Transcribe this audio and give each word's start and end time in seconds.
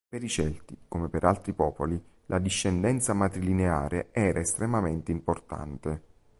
Per 0.09 0.23
i 0.23 0.27
Celti, 0.29 0.75
come 0.87 1.09
per 1.09 1.23
altri 1.25 1.53
popoli, 1.53 2.03
la 2.25 2.39
discendenza 2.39 3.13
matrilineare 3.13 4.09
era 4.11 4.39
estremamente 4.39 5.11
importante. 5.11 6.01